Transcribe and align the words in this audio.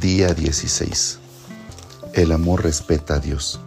Día 0.00 0.34
16. 0.34 1.18
El 2.12 2.32
amor 2.32 2.62
respeta 2.62 3.14
a 3.14 3.18
Dios. 3.18 3.58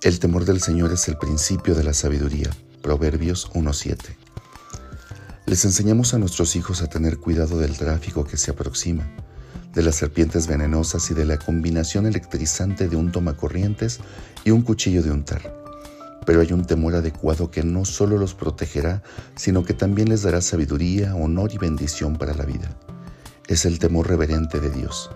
El 0.00 0.18
temor 0.18 0.46
del 0.46 0.62
Señor 0.62 0.90
es 0.90 1.06
el 1.08 1.18
principio 1.18 1.74
de 1.74 1.84
la 1.84 1.92
sabiduría. 1.92 2.48
Proverbios 2.80 3.52
1.7. 3.52 4.16
Les 5.44 5.66
enseñamos 5.66 6.14
a 6.14 6.18
nuestros 6.18 6.56
hijos 6.56 6.80
a 6.80 6.86
tener 6.86 7.18
cuidado 7.18 7.58
del 7.58 7.76
tráfico 7.76 8.24
que 8.24 8.38
se 8.38 8.52
aproxima, 8.52 9.06
de 9.74 9.82
las 9.82 9.96
serpientes 9.96 10.46
venenosas 10.46 11.10
y 11.10 11.14
de 11.14 11.26
la 11.26 11.38
combinación 11.38 12.06
electrizante 12.06 12.88
de 12.88 12.96
un 12.96 13.12
tomacorrientes 13.12 14.00
y 14.44 14.52
un 14.52 14.62
cuchillo 14.62 15.02
de 15.02 15.10
untar. 15.10 15.62
Pero 16.24 16.40
hay 16.40 16.54
un 16.54 16.64
temor 16.64 16.94
adecuado 16.94 17.50
que 17.50 17.64
no 17.64 17.84
solo 17.84 18.16
los 18.16 18.32
protegerá, 18.32 19.02
sino 19.36 19.62
que 19.62 19.74
también 19.74 20.08
les 20.08 20.22
dará 20.22 20.40
sabiduría, 20.40 21.14
honor 21.14 21.52
y 21.52 21.58
bendición 21.58 22.16
para 22.16 22.32
la 22.32 22.46
vida. 22.46 22.74
Es 23.46 23.66
el 23.66 23.78
temor 23.78 24.08
reverente 24.08 24.58
de 24.58 24.70
Dios. 24.70 25.10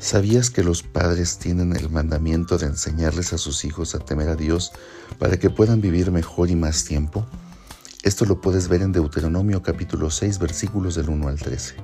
¿Sabías 0.00 0.50
que 0.50 0.62
los 0.62 0.84
padres 0.84 1.38
tienen 1.38 1.74
el 1.74 1.90
mandamiento 1.90 2.56
de 2.56 2.66
enseñarles 2.66 3.32
a 3.32 3.38
sus 3.38 3.64
hijos 3.64 3.96
a 3.96 3.98
temer 3.98 4.28
a 4.28 4.36
Dios 4.36 4.70
para 5.18 5.38
que 5.38 5.50
puedan 5.50 5.80
vivir 5.80 6.12
mejor 6.12 6.50
y 6.50 6.54
más 6.54 6.84
tiempo? 6.84 7.26
Esto 8.04 8.24
lo 8.24 8.40
puedes 8.40 8.68
ver 8.68 8.82
en 8.82 8.92
Deuteronomio 8.92 9.60
capítulo 9.60 10.08
6 10.08 10.38
versículos 10.38 10.94
del 10.94 11.08
1 11.08 11.26
al 11.26 11.40
13. 11.40 11.74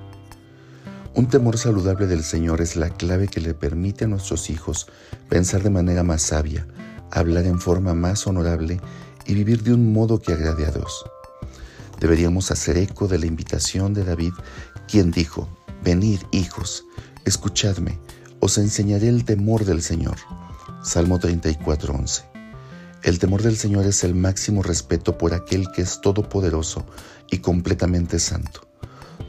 Un 1.16 1.26
temor 1.26 1.58
saludable 1.58 2.06
del 2.06 2.22
Señor 2.22 2.60
es 2.60 2.76
la 2.76 2.90
clave 2.90 3.26
que 3.26 3.40
le 3.40 3.52
permite 3.52 4.04
a 4.04 4.08
nuestros 4.08 4.48
hijos 4.48 4.86
pensar 5.28 5.64
de 5.64 5.70
manera 5.70 6.04
más 6.04 6.22
sabia, 6.22 6.68
hablar 7.10 7.46
en 7.46 7.58
forma 7.58 7.94
más 7.94 8.28
honorable 8.28 8.80
y 9.26 9.34
vivir 9.34 9.64
de 9.64 9.74
un 9.74 9.92
modo 9.92 10.20
que 10.20 10.32
agrade 10.32 10.66
a 10.66 10.70
Dios. 10.70 11.04
Deberíamos 11.98 12.52
hacer 12.52 12.76
eco 12.76 13.08
de 13.08 13.18
la 13.18 13.26
invitación 13.26 13.92
de 13.92 14.04
David, 14.04 14.34
quien 14.86 15.10
dijo, 15.10 15.48
Venid, 15.82 16.20
hijos, 16.30 16.84
escuchadme, 17.25 17.98
os 18.41 18.58
enseñaré 18.58 19.08
el 19.08 19.25
temor 19.25 19.64
del 19.64 19.83
Señor. 19.83 20.17
Salmo 20.83 21.19
34:11. 21.19 22.25
El 23.03 23.19
temor 23.19 23.42
del 23.42 23.56
Señor 23.56 23.86
es 23.86 24.05
el 24.05 24.14
máximo 24.14 24.62
respeto 24.62 25.17
por 25.17 25.34
aquel 25.34 25.70
que 25.72 25.83
es 25.83 26.00
todopoderoso 26.00 26.84
y 27.30 27.39
completamente 27.39 28.19
santo. 28.19 28.67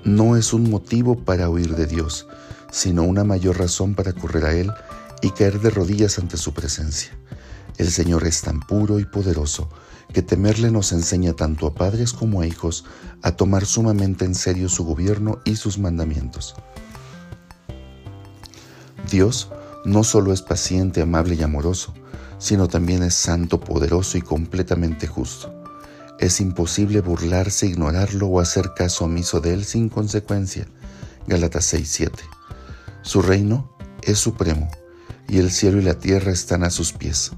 No 0.03 0.35
es 0.35 0.53
un 0.53 0.69
motivo 0.69 1.23
para 1.23 1.49
huir 1.49 1.75
de 1.75 1.87
Dios, 1.87 2.27
sino 2.71 3.03
una 3.03 3.23
mayor 3.23 3.57
razón 3.57 3.95
para 3.95 4.13
correr 4.13 4.45
a 4.45 4.53
Él 4.53 4.71
y 5.21 5.29
caer 5.31 5.61
de 5.61 5.69
rodillas 5.69 6.19
ante 6.19 6.37
su 6.37 6.53
presencia. 6.53 7.17
El 7.77 7.91
Señor 7.91 8.25
es 8.25 8.41
tan 8.41 8.59
puro 8.59 8.99
y 8.99 9.05
poderoso 9.05 9.69
que 10.13 10.21
temerle 10.21 10.71
nos 10.71 10.91
enseña 10.91 11.33
tanto 11.33 11.67
a 11.67 11.73
padres 11.73 12.13
como 12.13 12.41
a 12.41 12.47
hijos 12.47 12.85
a 13.21 13.31
tomar 13.31 13.65
sumamente 13.65 14.25
en 14.25 14.35
serio 14.35 14.69
su 14.69 14.85
gobierno 14.85 15.39
y 15.45 15.55
sus 15.55 15.77
mandamientos. 15.77 16.55
Dios 19.09 19.49
no 19.85 20.03
solo 20.03 20.33
es 20.33 20.41
paciente, 20.41 21.01
amable 21.01 21.35
y 21.35 21.43
amoroso, 21.43 21.93
sino 22.37 22.67
también 22.67 23.03
es 23.03 23.13
santo, 23.13 23.59
poderoso 23.59 24.17
y 24.17 24.21
completamente 24.21 25.07
justo. 25.07 25.53
Es 26.19 26.39
imposible 26.39 27.01
burlarse, 27.01 27.67
ignorarlo 27.67 28.27
o 28.27 28.39
hacer 28.39 28.71
caso 28.75 29.05
omiso 29.05 29.41
de 29.41 29.53
él 29.53 29.65
sin 29.65 29.89
consecuencia. 29.89 30.67
Gálatas 31.27 31.65
6:7. 31.73 32.11
Su 33.01 33.21
reino 33.21 33.75
es 34.01 34.19
supremo 34.19 34.69
y 35.27 35.39
el 35.39 35.51
cielo 35.51 35.79
y 35.79 35.83
la 35.83 35.95
tierra 35.95 36.31
están 36.31 36.63
a 36.63 36.69
sus 36.69 36.93
pies. 36.93 37.31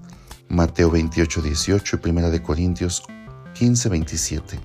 Mateo 0.49 0.91
28:18 0.91 1.97
y 1.97 2.09
1 2.09 2.29
de 2.29 2.41
Corintios 2.41 3.03
15:27. 3.55 4.59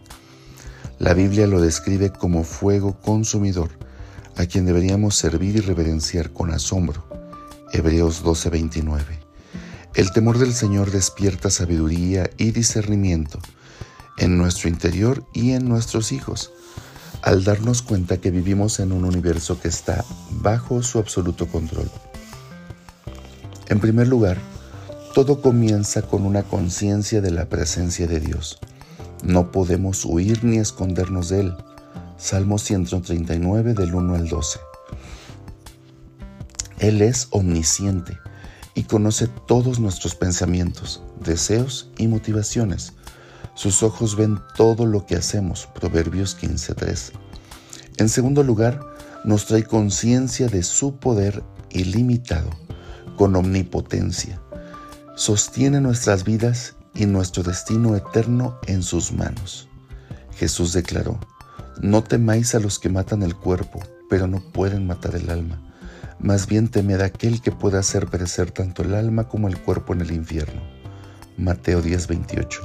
La 0.99 1.15
Biblia 1.15 1.47
lo 1.47 1.61
describe 1.61 2.13
como 2.13 2.45
fuego 2.45 3.01
consumidor, 3.01 3.71
a 4.37 4.47
quien 4.47 4.67
deberíamos 4.67 5.17
servir 5.17 5.57
y 5.57 5.61
reverenciar 5.61 6.33
con 6.33 6.53
asombro. 6.53 7.05
Hebreos 7.73 8.23
12:29. 8.23 9.19
El 9.95 10.13
temor 10.13 10.39
del 10.39 10.55
Señor 10.55 10.91
despierta 10.91 11.51
sabiduría 11.51 12.31
y 12.39 12.53
discernimiento 12.53 13.39
en 14.19 14.39
nuestro 14.39 14.69
interior 14.69 15.25
y 15.33 15.53
en 15.53 15.69
nuestros 15.69 16.13
hijos, 16.13 16.51
al 17.23 17.45
darnos 17.45 17.83
cuenta 17.83 18.19
que 18.19 18.31
vivimos 18.31 18.81
en 18.81 18.93
un 18.93 19.05
universo 19.05 19.61
que 19.61 19.69
está 19.69 20.05
bajo 20.31 20.83
su 20.83 20.99
absoluto 20.99 21.47
control. 21.47 21.91
En 23.69 23.81
primer 23.81 24.09
lugar, 24.09 24.39
todo 25.15 25.43
comienza 25.43 26.03
con 26.03 26.25
una 26.25 26.43
conciencia 26.43 27.21
de 27.21 27.31
la 27.31 27.47
presencia 27.47 28.07
de 28.07 28.21
Dios. 28.21 28.59
No 29.23 29.53
podemos 29.53 30.05
huir 30.05 30.43
ni 30.43 30.57
escondernos 30.59 31.29
de 31.29 31.41
Él. 31.41 31.57
Salmo 32.17 32.59
139 32.59 33.75
del 33.75 33.95
1 33.95 34.15
al 34.15 34.29
12. 34.29 34.61
Él 36.79 37.03
es 37.03 37.29
omnisciente 37.31 38.19
y 38.75 38.85
conoce 38.85 39.29
todos 39.47 39.79
nuestros 39.79 40.15
pensamientos, 40.15 41.03
deseos 41.21 41.91
y 41.99 42.09
motivaciones. 42.09 42.95
Sus 43.55 43.83
ojos 43.83 44.17
ven 44.17 44.39
todo 44.57 44.87
lo 44.87 45.07
que 45.07 45.17
hacemos. 45.17 45.69
Proverbios 45.75 46.37
15.3. 46.41 47.13
En 47.99 48.09
segundo 48.09 48.43
lugar, 48.43 48.81
nos 49.25 49.47
trae 49.47 49.65
conciencia 49.65 50.49
de 50.49 50.63
su 50.63 50.97
poder 50.97 51.43
ilimitado, 51.71 52.51
con 53.17 53.37
omnipotencia. 53.37 54.41
Sostiene 55.15 55.81
nuestras 55.81 56.25
vidas 56.25 56.75
y 56.95 57.07
nuestro 57.07 57.43
destino 57.43 57.95
eterno 57.95 58.59
en 58.67 58.83
sus 58.83 59.13
manos. 59.13 59.69
Jesús 60.37 60.73
declaró, 60.73 61.21
no 61.81 62.05
temáis 62.05 62.55
a 62.55 62.61
los 62.61 62.79
que 62.79 62.89
matan 62.89 63.23
el 63.23 63.37
cuerpo, 63.37 63.81
pero 64.09 64.27
no 64.27 64.41
pueden 64.41 64.87
matar 64.87 65.17
el 65.17 65.31
alma. 65.31 65.61
Más 66.19 66.47
bien 66.47 66.69
temed 66.69 67.01
a 67.01 67.07
aquel 67.07 67.41
que 67.41 67.51
pueda 67.51 67.81
hacer 67.81 68.07
perecer 68.07 68.51
tanto 68.51 68.83
el 68.83 68.95
alma 68.95 69.29
como 69.29 69.49
el 69.49 69.59
cuerpo 69.59 69.93
en 69.93 70.03
el 70.03 70.13
infierno. 70.13 70.63
Mateo 71.37 71.83
10:28. 71.83 72.61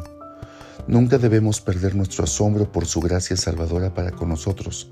Nunca 0.87 1.17
debemos 1.17 1.59
perder 1.61 1.95
nuestro 1.95 2.23
asombro 2.23 2.71
por 2.71 2.85
su 2.85 3.01
gracia 3.01 3.35
salvadora 3.35 3.93
para 3.93 4.11
con 4.11 4.29
nosotros. 4.29 4.89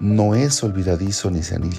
No 0.00 0.34
es 0.34 0.62
olvidadizo 0.64 1.30
ni 1.30 1.42
senil. 1.42 1.78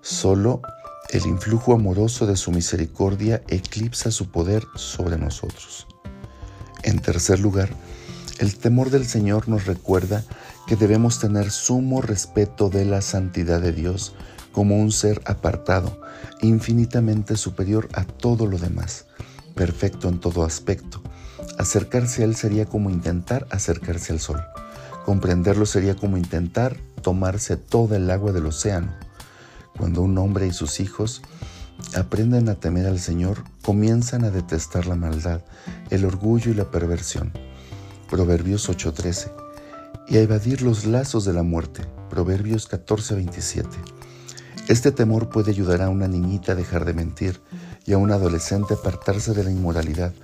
Solo 0.00 0.62
el 1.10 1.26
influjo 1.26 1.74
amoroso 1.74 2.26
de 2.26 2.36
su 2.36 2.50
misericordia 2.50 3.42
eclipsa 3.48 4.10
su 4.10 4.30
poder 4.30 4.64
sobre 4.74 5.16
nosotros. 5.16 5.86
En 6.82 6.98
tercer 7.00 7.40
lugar, 7.40 7.68
el 8.38 8.56
temor 8.56 8.90
del 8.90 9.06
Señor 9.06 9.48
nos 9.48 9.66
recuerda 9.66 10.24
que 10.66 10.76
debemos 10.76 11.18
tener 11.18 11.50
sumo 11.50 12.00
respeto 12.00 12.70
de 12.70 12.84
la 12.84 13.02
santidad 13.02 13.60
de 13.60 13.72
Dios 13.72 14.14
como 14.52 14.76
un 14.76 14.92
ser 14.92 15.20
apartado, 15.24 16.00
infinitamente 16.40 17.36
superior 17.36 17.88
a 17.94 18.04
todo 18.04 18.46
lo 18.46 18.58
demás, 18.58 19.06
perfecto 19.54 20.08
en 20.08 20.20
todo 20.20 20.44
aspecto. 20.44 21.02
Acercarse 21.58 22.22
a 22.22 22.26
Él 22.26 22.36
sería 22.36 22.66
como 22.66 22.90
intentar 22.90 23.46
acercarse 23.50 24.12
al 24.12 24.20
sol. 24.20 24.40
Comprenderlo 25.04 25.66
sería 25.66 25.96
como 25.96 26.16
intentar 26.16 26.76
tomarse 27.02 27.56
toda 27.56 27.96
el 27.96 28.10
agua 28.10 28.32
del 28.32 28.46
océano. 28.46 28.92
Cuando 29.76 30.02
un 30.02 30.16
hombre 30.18 30.46
y 30.46 30.52
sus 30.52 30.80
hijos 30.80 31.22
aprenden 31.96 32.48
a 32.48 32.56
temer 32.56 32.86
al 32.86 33.00
Señor, 33.00 33.44
comienzan 33.62 34.24
a 34.24 34.30
detestar 34.30 34.86
la 34.86 34.96
maldad, 34.96 35.40
el 35.90 36.04
orgullo 36.04 36.50
y 36.50 36.54
la 36.54 36.70
perversión. 36.70 37.32
Proverbios 38.08 38.70
8:13. 38.70 39.30
Y 40.08 40.16
a 40.16 40.20
evadir 40.22 40.62
los 40.62 40.86
lazos 40.86 41.26
de 41.26 41.34
la 41.34 41.42
muerte. 41.42 41.82
Proverbios 42.08 42.66
14:27. 42.66 43.68
Este 44.68 44.92
temor 44.92 45.28
puede 45.28 45.50
ayudar 45.50 45.82
a 45.82 45.90
una 45.90 46.08
niñita 46.08 46.52
a 46.52 46.54
dejar 46.54 46.86
de 46.86 46.94
mentir 46.94 47.40
y 47.84 47.92
a 47.92 47.98
un 47.98 48.10
adolescente 48.10 48.72
a 48.72 48.76
apartarse 48.78 49.34
de 49.34 49.44
la 49.44 49.50
inmoralidad 49.50 50.14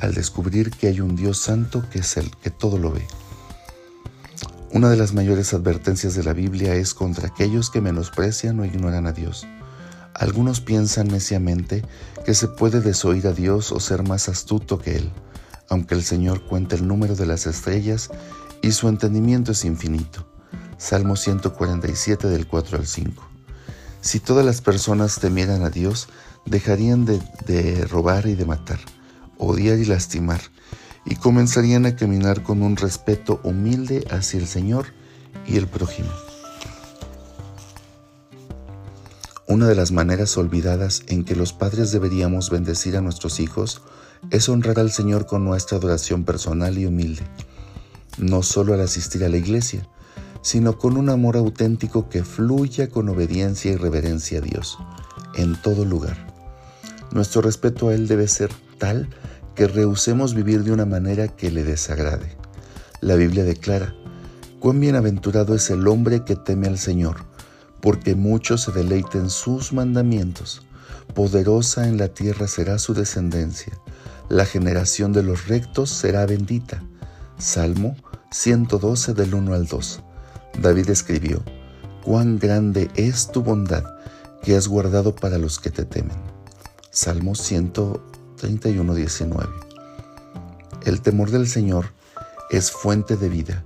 al 0.00 0.14
descubrir 0.14 0.70
que 0.70 0.88
hay 0.88 1.00
un 1.00 1.14
Dios 1.14 1.38
santo 1.38 1.84
que 1.90 2.00
es 2.00 2.16
el 2.16 2.30
que 2.42 2.50
todo 2.50 2.76
lo 2.76 2.90
ve. 2.90 3.06
Una 4.72 4.90
de 4.90 4.96
las 4.96 5.14
mayores 5.14 5.54
advertencias 5.54 6.14
de 6.14 6.24
la 6.24 6.32
Biblia 6.32 6.74
es 6.74 6.92
contra 6.92 7.28
aquellos 7.28 7.70
que 7.70 7.80
menosprecian 7.80 8.58
o 8.58 8.64
ignoran 8.64 9.06
a 9.06 9.12
Dios. 9.12 9.46
Algunos 10.12 10.60
piensan 10.60 11.06
neciamente 11.06 11.84
que 12.26 12.34
se 12.34 12.48
puede 12.48 12.80
desoír 12.80 13.28
a 13.28 13.32
Dios 13.32 13.70
o 13.70 13.78
ser 13.78 14.02
más 14.02 14.28
astuto 14.28 14.78
que 14.78 14.96
Él, 14.96 15.12
aunque 15.68 15.94
el 15.94 16.02
Señor 16.02 16.44
cuenta 16.44 16.76
el 16.76 16.86
número 16.86 17.14
de 17.14 17.26
las 17.26 17.46
estrellas 17.46 18.10
y 18.62 18.72
su 18.72 18.88
entendimiento 18.88 19.52
es 19.52 19.64
infinito. 19.64 20.26
Salmo 20.78 21.16
147 21.16 22.28
del 22.28 22.46
4 22.46 22.78
al 22.78 22.86
5. 22.86 23.28
Si 24.00 24.20
todas 24.20 24.44
las 24.44 24.60
personas 24.60 25.18
temieran 25.18 25.62
a 25.62 25.70
Dios, 25.70 26.08
dejarían 26.46 27.04
de, 27.04 27.20
de, 27.46 27.84
robar 27.84 28.26
y 28.26 28.34
de 28.34 28.46
matar, 28.46 28.78
odiar 29.38 29.78
y 29.78 29.84
lastimar, 29.84 30.40
y 31.04 31.16
comenzarían 31.16 31.86
a 31.86 31.96
caminar 31.96 32.42
con 32.42 32.62
un 32.62 32.76
respeto 32.76 33.40
humilde 33.42 34.06
hacia 34.10 34.38
el 34.38 34.46
Señor 34.46 34.86
y 35.46 35.56
el 35.56 35.66
prójimo. 35.66 36.10
Una 39.48 39.66
de 39.66 39.74
las 39.74 39.92
maneras 39.92 40.36
olvidadas 40.36 41.02
en 41.06 41.24
que 41.24 41.34
los 41.34 41.52
padres 41.52 41.90
deberíamos 41.90 42.50
bendecir 42.50 42.96
a 42.96 43.00
nuestros 43.00 43.40
hijos 43.40 43.80
es 44.30 44.48
honrar 44.48 44.78
al 44.78 44.90
Señor 44.90 45.26
con 45.26 45.44
nuestra 45.44 45.78
adoración 45.78 46.24
personal 46.24 46.76
y 46.76 46.86
humilde, 46.86 47.22
no 48.18 48.42
solo 48.42 48.74
al 48.74 48.80
asistir 48.80 49.24
a 49.24 49.28
la 49.28 49.38
iglesia, 49.38 49.88
sino 50.42 50.78
con 50.78 50.96
un 50.96 51.08
amor 51.08 51.36
auténtico 51.36 52.08
que 52.08 52.24
fluya 52.24 52.88
con 52.88 53.08
obediencia 53.08 53.72
y 53.72 53.76
reverencia 53.76 54.38
a 54.38 54.42
Dios, 54.42 54.78
en 55.34 55.60
todo 55.62 55.84
lugar. 55.84 56.16
Nuestro 57.10 57.40
respeto 57.40 57.88
a 57.88 57.94
Él 57.94 58.06
debe 58.06 58.28
ser 58.28 58.50
tal 58.78 59.08
que 59.54 59.66
rehusemos 59.66 60.34
vivir 60.34 60.62
de 60.62 60.72
una 60.72 60.84
manera 60.84 61.28
que 61.28 61.50
le 61.50 61.64
desagrade. 61.64 62.36
La 63.00 63.14
Biblia 63.14 63.44
declara, 63.44 63.94
cuán 64.60 64.78
bienaventurado 64.78 65.54
es 65.54 65.70
el 65.70 65.88
hombre 65.88 66.24
que 66.24 66.36
teme 66.36 66.66
al 66.66 66.78
Señor, 66.78 67.24
porque 67.80 68.14
muchos 68.14 68.62
se 68.62 68.72
deleiten 68.72 69.30
sus 69.30 69.72
mandamientos. 69.72 70.62
Poderosa 71.14 71.88
en 71.88 71.96
la 71.96 72.08
tierra 72.08 72.46
será 72.46 72.78
su 72.78 72.92
descendencia, 72.92 73.72
la 74.28 74.44
generación 74.44 75.12
de 75.12 75.22
los 75.22 75.48
rectos 75.48 75.90
será 75.90 76.26
bendita. 76.26 76.82
Salmo 77.38 77.96
112 78.30 79.14
del 79.14 79.34
1 79.34 79.54
al 79.54 79.66
2. 79.66 80.02
David 80.60 80.90
escribió, 80.90 81.42
cuán 82.04 82.38
grande 82.38 82.90
es 82.94 83.30
tu 83.30 83.42
bondad 83.42 83.84
que 84.42 84.56
has 84.56 84.68
guardado 84.68 85.14
para 85.14 85.38
los 85.38 85.58
que 85.58 85.70
te 85.70 85.84
temen. 85.84 86.16
Salmo 86.90 87.34
112 87.34 88.18
31:19. 88.38 89.48
El 90.84 91.02
temor 91.02 91.30
del 91.30 91.48
Señor 91.48 91.86
es 92.50 92.70
fuente 92.70 93.16
de 93.16 93.28
vida 93.28 93.64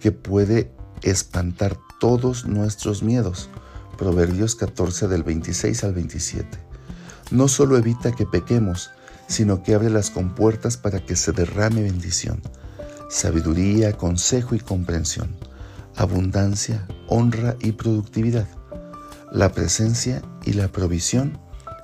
que 0.00 0.12
puede 0.12 0.70
espantar 1.02 1.78
todos 2.00 2.46
nuestros 2.46 3.02
miedos. 3.02 3.48
Proverbios 3.96 4.54
14 4.54 5.08
del 5.08 5.22
26 5.22 5.84
al 5.84 5.94
27. 5.94 6.46
No 7.30 7.48
solo 7.48 7.76
evita 7.76 8.12
que 8.12 8.26
pequemos, 8.26 8.90
sino 9.28 9.62
que 9.62 9.74
abre 9.74 9.90
las 9.90 10.10
compuertas 10.10 10.76
para 10.76 11.04
que 11.04 11.14
se 11.14 11.32
derrame 11.32 11.82
bendición, 11.82 12.42
sabiduría, 13.08 13.92
consejo 13.92 14.54
y 14.54 14.60
comprensión, 14.60 15.36
abundancia, 15.96 16.88
honra 17.06 17.54
y 17.60 17.72
productividad. 17.72 18.48
La 19.30 19.52
presencia 19.52 20.22
y 20.44 20.54
la 20.54 20.68
provisión 20.68 21.38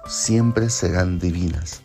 siempre 0.06 0.70
serán 0.70 1.18
divinas. 1.18 1.82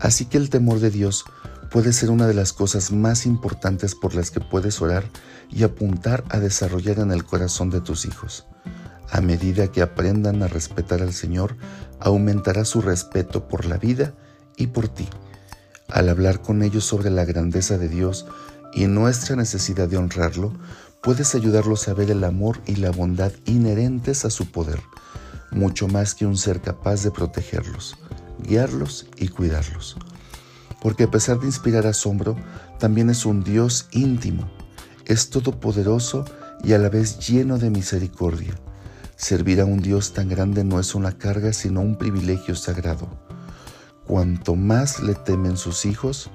Así 0.00 0.24
que 0.26 0.38
el 0.38 0.50
temor 0.50 0.80
de 0.80 0.90
Dios 0.90 1.24
puede 1.70 1.92
ser 1.92 2.10
una 2.10 2.28
de 2.28 2.34
las 2.34 2.52
cosas 2.52 2.92
más 2.92 3.26
importantes 3.26 3.96
por 3.96 4.14
las 4.14 4.30
que 4.30 4.40
puedes 4.40 4.80
orar 4.80 5.04
y 5.50 5.64
apuntar 5.64 6.24
a 6.30 6.38
desarrollar 6.38 7.00
en 7.00 7.10
el 7.10 7.24
corazón 7.24 7.70
de 7.70 7.80
tus 7.80 8.06
hijos. 8.06 8.46
A 9.10 9.20
medida 9.20 9.68
que 9.68 9.82
aprendan 9.82 10.42
a 10.42 10.48
respetar 10.48 11.02
al 11.02 11.12
Señor, 11.12 11.56
aumentará 12.00 12.64
su 12.64 12.80
respeto 12.80 13.48
por 13.48 13.64
la 13.64 13.76
vida 13.76 14.14
y 14.56 14.68
por 14.68 14.88
ti. 14.88 15.08
Al 15.88 16.08
hablar 16.08 16.40
con 16.40 16.62
ellos 16.62 16.84
sobre 16.84 17.10
la 17.10 17.24
grandeza 17.24 17.78
de 17.78 17.88
Dios 17.88 18.26
y 18.72 18.86
nuestra 18.86 19.36
necesidad 19.36 19.88
de 19.88 19.96
honrarlo, 19.96 20.52
puedes 21.02 21.34
ayudarlos 21.34 21.88
a 21.88 21.94
ver 21.94 22.10
el 22.10 22.24
amor 22.24 22.60
y 22.66 22.76
la 22.76 22.90
bondad 22.90 23.32
inherentes 23.44 24.24
a 24.24 24.30
su 24.30 24.50
poder, 24.50 24.80
mucho 25.50 25.88
más 25.88 26.14
que 26.14 26.26
un 26.26 26.36
ser 26.36 26.60
capaz 26.60 27.02
de 27.02 27.10
protegerlos 27.10 27.96
guiarlos 28.46 29.06
y 29.16 29.28
cuidarlos. 29.28 29.96
Porque 30.80 31.04
a 31.04 31.10
pesar 31.10 31.40
de 31.40 31.46
inspirar 31.46 31.86
asombro, 31.86 32.36
también 32.78 33.10
es 33.10 33.24
un 33.24 33.42
Dios 33.42 33.88
íntimo, 33.92 34.50
es 35.06 35.30
todopoderoso 35.30 36.24
y 36.62 36.72
a 36.72 36.78
la 36.78 36.88
vez 36.88 37.18
lleno 37.26 37.58
de 37.58 37.70
misericordia. 37.70 38.54
Servir 39.16 39.60
a 39.60 39.64
un 39.64 39.80
Dios 39.80 40.12
tan 40.12 40.28
grande 40.28 40.64
no 40.64 40.80
es 40.80 40.94
una 40.94 41.12
carga, 41.12 41.52
sino 41.52 41.80
un 41.80 41.96
privilegio 41.96 42.54
sagrado. 42.54 43.08
Cuanto 44.06 44.54
más 44.54 45.00
le 45.00 45.14
temen 45.14 45.56
sus 45.56 45.86
hijos, 45.86 46.30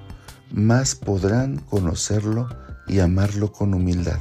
más 0.51 0.95
podrán 0.95 1.57
conocerlo 1.57 2.50
y 2.88 3.00
amarlo 3.00 3.51
con 3.51 3.74
humildad. 3.74 4.19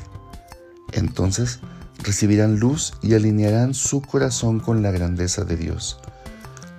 Entonces 0.92 1.60
recibirán 2.02 2.58
luz 2.58 2.92
y 3.02 3.14
alinearán 3.14 3.74
su 3.74 4.02
corazón 4.02 4.60
con 4.60 4.82
la 4.82 4.90
grandeza 4.90 5.44
de 5.44 5.56
Dios. 5.56 5.98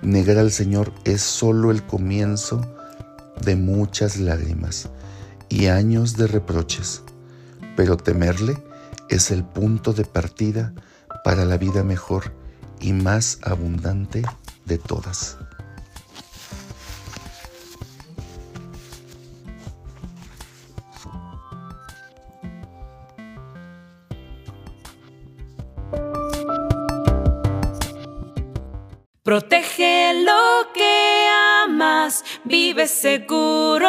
Negar 0.02 0.38
al 0.38 0.50
Señor 0.50 0.92
es 1.04 1.20
solo 1.20 1.70
el 1.70 1.82
comienzo 1.82 2.60
de 3.44 3.56
muchas 3.56 4.18
lágrimas 4.18 4.88
y 5.48 5.66
años 5.66 6.16
de 6.16 6.26
reproches, 6.26 7.02
pero 7.76 7.96
temerle 7.96 8.62
es 9.08 9.30
el 9.30 9.44
punto 9.44 9.92
de 9.92 10.04
partida 10.04 10.72
para 11.24 11.44
la 11.44 11.58
vida 11.58 11.82
mejor 11.82 12.32
y 12.80 12.92
más 12.92 13.38
abundante 13.42 14.22
de 14.64 14.78
todas. 14.78 15.36
Protege 29.30 30.12
lo 30.24 30.72
que 30.74 31.28
amas, 31.64 32.24
vive 32.44 32.88
seguro. 32.88 33.88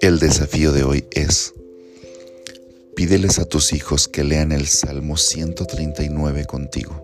El 0.00 0.18
desafío 0.18 0.72
de 0.72 0.82
hoy 0.82 1.06
es, 1.12 1.54
pídeles 2.96 3.38
a 3.38 3.44
tus 3.44 3.72
hijos 3.72 4.08
que 4.08 4.24
lean 4.24 4.50
el 4.50 4.66
Salmo 4.66 5.16
139 5.16 6.44
contigo. 6.46 7.00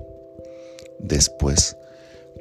Después, 0.98 1.76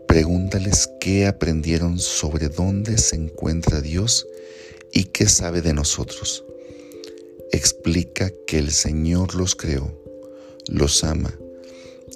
pregúntales 0.07 0.89
qué 0.99 1.27
aprendieron 1.27 1.99
sobre 1.99 2.49
dónde 2.49 2.97
se 2.97 3.17
encuentra 3.17 3.81
Dios 3.81 4.25
qué 5.01 5.27
sabe 5.27 5.61
de 5.61 5.73
nosotros. 5.73 6.43
Explica 7.51 8.31
que 8.47 8.59
el 8.59 8.71
Señor 8.71 9.35
los 9.35 9.55
creó, 9.55 9.91
los 10.67 11.03
ama, 11.03 11.33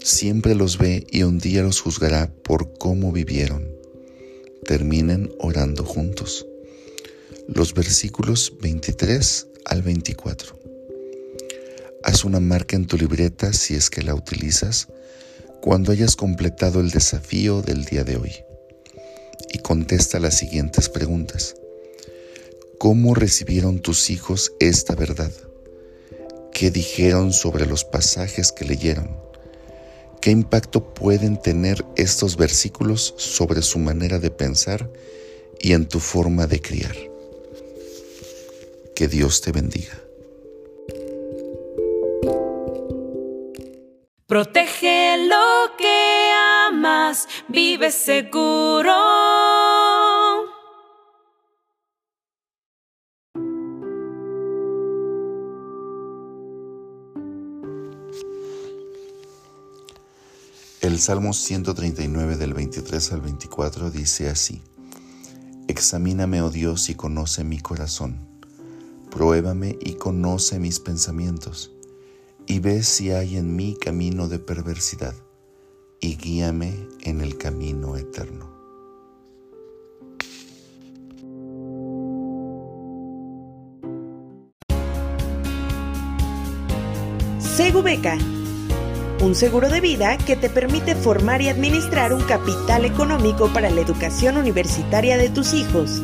siempre 0.04 0.56
los 0.56 0.78
ve 0.78 1.06
y 1.12 1.24
un 1.24 1.40
día 1.40 1.64
los 1.64 1.82
juzgará 1.82 2.32
por 2.44 2.74
cómo 2.78 3.12
vivieron. 3.12 3.68
Terminen 4.66 5.32
orando 5.40 5.84
juntos. 5.84 6.46
Los 7.48 7.74
versículos 7.74 8.54
23 8.62 9.48
al 9.66 9.82
24. 9.82 10.58
Haz 12.04 12.24
una 12.26 12.40
marca 12.40 12.76
en 12.76 12.86
tu 12.86 12.98
libreta 12.98 13.54
si 13.54 13.76
es 13.76 13.90
que 13.90 14.02
la 14.02 14.16
utilizas 14.16 14.88
cuando 15.62 15.92
hayas 15.92 16.16
completado 16.16 16.80
el 16.80 16.92
desafío 16.92 17.62
del 17.62 17.86
día 17.86 18.04
de 18.04 18.18
hoy 18.18 18.32
y 19.52 19.60
contesta 19.60 20.20
las 20.20 20.38
siguientes 20.38 20.90
preguntas. 20.90 21.56
¿Cómo 22.80 23.16
recibieron 23.16 23.80
tus 23.80 24.12
hijos 24.12 24.54
esta 24.60 24.94
verdad? 24.94 25.32
¿Qué 26.54 26.70
dijeron 26.70 27.34
sobre 27.34 27.66
los 27.66 27.84
pasajes 27.84 28.52
que 28.52 28.66
leyeron? 28.66 29.18
¿Qué 30.22 30.30
impacto 30.30 30.94
pueden 30.94 31.42
tener 31.42 31.84
estos 31.96 32.38
versículos 32.38 33.16
sobre 33.18 33.64
su 33.64 33.80
manera 33.80 34.20
de 34.20 34.30
pensar 34.30 34.92
y 35.60 35.74
en 35.74 35.88
tu 35.88 36.00
forma 36.00 36.46
de 36.46 36.62
criar? 36.62 36.96
Que 38.96 39.08
Dios 39.08 39.42
te 39.42 39.52
bendiga. 39.52 40.00
Protege 44.28 45.18
lo 45.26 45.76
que 45.80 46.32
amas, 46.70 47.28
vive 47.48 47.90
seguro. 47.90 49.37
El 60.80 61.00
Salmo 61.00 61.34
139 61.34 62.38
del 62.38 62.54
23 62.54 63.12
al 63.14 63.22
24 63.22 63.90
dice 63.90 64.30
así, 64.30 64.62
Examíname, 65.68 66.44
oh 66.44 66.52
Dios, 66.52 66.90
y 66.90 66.96
conoce 66.96 67.44
mi 67.44 67.60
corazón. 67.60 68.20
Pruébame 69.10 69.76
y 69.82 69.94
conoce 69.94 70.60
mis 70.60 70.80
pensamientos, 70.80 71.72
y 72.46 72.60
ve 72.60 72.84
si 72.84 73.10
hay 73.10 73.38
en 73.38 73.56
mí 73.56 73.76
camino 73.82 74.28
de 74.28 74.38
perversidad, 74.38 75.16
y 76.00 76.16
guíame 76.16 76.88
en 77.02 77.22
el 77.22 77.40
camino 77.40 77.98
eterno. 77.98 78.56
Segubeca, 87.40 88.20
un 89.28 89.36
seguro 89.36 89.68
de 89.68 89.82
vida 89.82 90.18
que 90.18 90.38
te 90.38 90.50
permite 90.50 90.96
formar 90.96 91.42
y 91.42 91.50
administrar 91.50 92.14
un 92.14 92.22
capital 92.22 92.86
económico 92.86 93.50
para 93.50 93.70
la 93.70 93.82
educación 93.82 94.38
universitaria 94.38 95.18
de 95.18 95.28
tus 95.28 95.54
hijos 95.54 96.02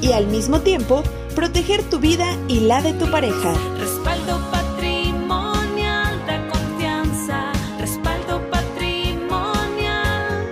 y 0.00 0.12
al 0.12 0.28
mismo 0.28 0.60
tiempo 0.60 1.02
proteger 1.34 1.82
tu 1.82 1.98
vida 1.98 2.24
y 2.46 2.60
la 2.60 2.80
de 2.80 2.92
tu 2.92 3.10
pareja. 3.10 3.52
Respaldo 3.78 4.40
patrimonial 4.52 6.24
da 6.24 6.48
confianza. 6.48 7.50
Respaldo 7.80 8.40
patrimonial. 8.48 10.48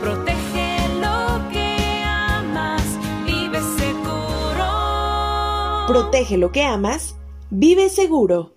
Protege 0.00 0.88
lo 1.00 1.48
que 1.50 2.04
amas. 2.04 2.84
Vive 3.24 3.58
seguro. 3.76 4.66
Protege 5.88 6.38
lo 6.38 6.52
que 6.52 6.62
amas, 6.62 7.16
vive 7.50 7.88
seguro. 7.88 8.56